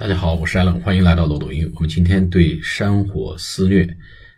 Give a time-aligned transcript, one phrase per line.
[0.00, 1.70] 大家好，我是艾伦，欢迎来到漏斗英语。
[1.74, 3.86] 我们今天对山火肆虐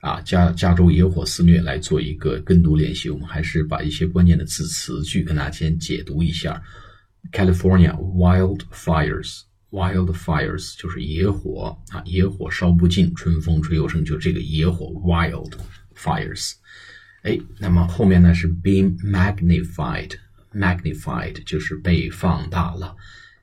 [0.00, 3.08] 啊，加加州野火肆虐来做一个跟读练习。
[3.08, 6.60] 我们还是把一些关键的字词句跟大家先解读一下。
[7.30, 16.54] California wildfires，wildfires 就是野火啊，野火烧不尽，春风吹又生，就这个野火 wildfires。
[17.22, 22.96] 哎，那么后面呢是 being magnified，magnified 就是被放大了。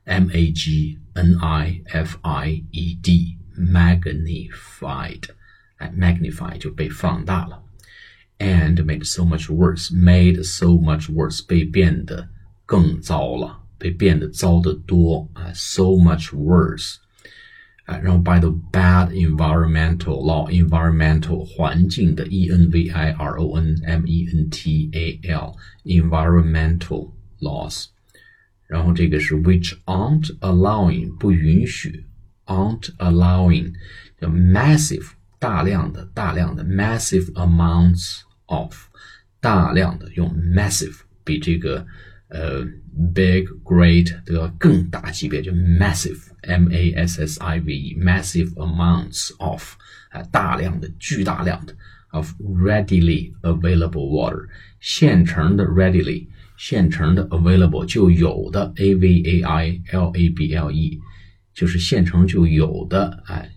[0.05, 5.23] M A G N I F I E D magnified，
[5.77, 7.61] 哎，magnify 就被放大了，
[8.39, 12.29] and made so much worse，made so much worse 被变得
[12.65, 16.97] 更糟了，被变得糟得多啊，so much worse，
[17.85, 24.27] 啊，然后 by the bad environmental law，environmental 环境的 E N V I R O N M E
[24.33, 27.87] N T A L environmental laws。
[28.71, 32.05] 然后这个是 which aren't allowing 不允许，
[32.45, 33.73] aren't allowing
[34.19, 35.07] 叫 massive
[35.39, 38.75] 大量的大量的 massive amounts of
[39.39, 41.85] 大量的用 massive 比这个
[42.29, 42.65] 呃
[43.13, 49.75] big great 都要更大级别，就 massive m a s s i v e massive amounts of
[50.09, 51.73] 啊大量的巨大量的
[52.11, 54.47] of readily available water
[54.79, 56.27] 现成的 readily。
[56.57, 60.99] 现成的 available 就有的 a v a i l a b l e
[61.53, 63.49] 就是现成就有的哎，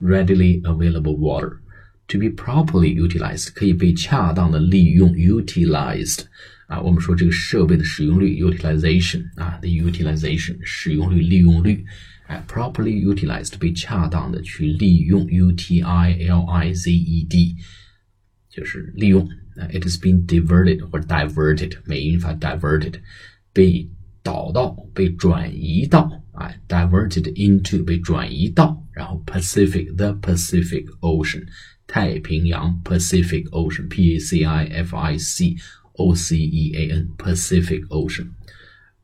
[0.00, 1.58] readily available water
[2.06, 6.22] to be properly utilized 可以被恰当的利用 utilized
[6.66, 11.84] 啊，我们说这个设备的使用率 utilization 啊，the utilization 使用率利用率
[12.26, 17.56] 哎，properly utilized 被恰当的去利用 u t i l i z e d
[18.52, 19.28] 就是利用。
[19.70, 22.94] it has been diverted 或者 diverted 美音法 diverted
[23.52, 23.88] 被
[24.22, 31.46] 导到被转移到啊 diverted into 被转移到，然后 Pacific the Pacific Ocean
[31.88, 35.56] 太平洋 Pacific Ocean P A C I F I C
[35.94, 38.28] O C E A N Pacific Ocean，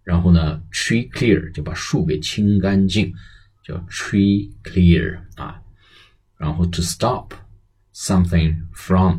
[0.04, 3.12] 然后呢 tree clear 就把树给清干净，
[3.64, 5.60] 叫 tree clear 啊，
[6.36, 7.32] 然后 to stop
[7.92, 9.18] something from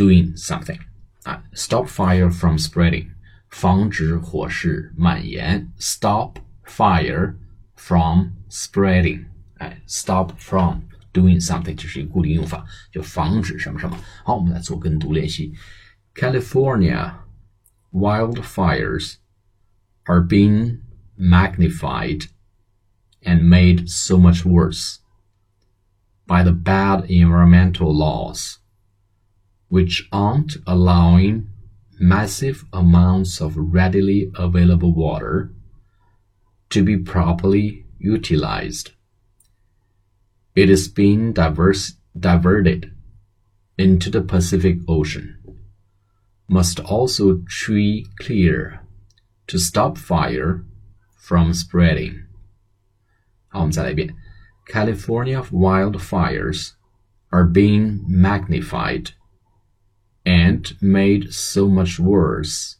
[0.00, 0.78] doing something
[1.24, 3.08] 啊，stop fire from spreading，
[3.48, 7.34] 防止火势蔓延，stop fire
[7.74, 9.26] from spreading，
[9.58, 13.98] 哎，stop from doing something 这是一个固定用法，就防止什么什么。
[14.24, 15.54] 好，我们来做跟读练习。
[16.14, 17.14] California
[17.92, 19.16] wildfires
[20.04, 20.80] are being
[21.18, 22.28] magnified
[23.22, 24.98] and made so much worse
[26.26, 28.56] by the bad environmental laws
[29.71, 31.47] which aren't allowing
[31.97, 35.49] massive amounts of readily available water
[36.69, 38.91] to be properly utilized.
[40.55, 42.91] It is being diverse, diverted
[43.77, 45.37] into the Pacific Ocean.
[46.49, 48.81] Must also tree clear
[49.47, 50.65] to stop fire
[51.15, 52.25] from spreading.
[53.53, 56.73] California wildfires
[57.31, 59.11] are being magnified
[60.69, 62.77] and made so much worse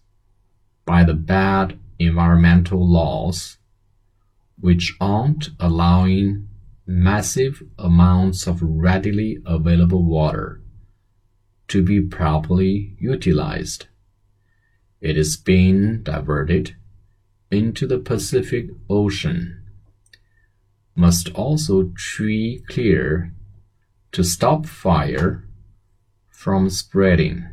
[0.86, 3.58] by the bad environmental laws,
[4.60, 6.48] which aren't allowing
[6.86, 10.62] massive amounts of readily available water
[11.68, 13.88] to be properly utilized.
[15.00, 16.76] It is being diverted
[17.50, 19.64] into the Pacific Ocean.
[20.96, 23.34] Must also tree clear
[24.12, 25.48] to stop fire
[26.30, 27.48] from spreading.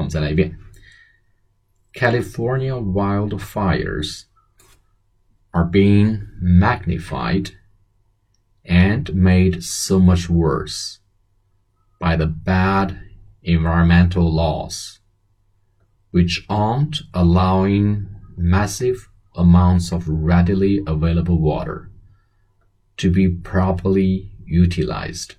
[0.00, 0.58] 我们再来一遍。
[1.92, 4.24] California wildfires
[5.50, 7.52] are being magnified
[8.64, 10.98] and made so much worse
[11.98, 12.98] by the bad
[13.42, 14.98] environmental laws,
[16.10, 21.88] which aren't allowing massive amounts of readily available water
[22.98, 25.36] to be properly utilized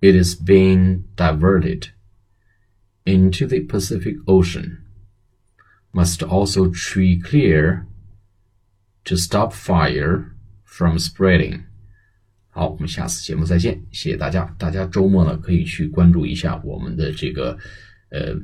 [0.00, 1.92] it is being diverted
[3.05, 4.77] into the Pacific Ocean.
[5.93, 7.85] Must also tree clear
[9.03, 10.31] to stop fire
[10.63, 11.63] from spreading.
[12.49, 14.43] 好，我们下次节目再见，谢谢大家。
[14.57, 17.57] 大家周末呢可以去关注一下我们的这个
[18.09, 18.35] 呃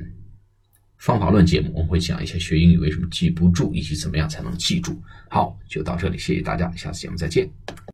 [0.98, 5.00] 方法论节目，我们会讲一下学英语为什么记不住，以及怎么样才能记住。
[5.30, 7.48] 好，就到这里，谢谢大家，下次节目再见。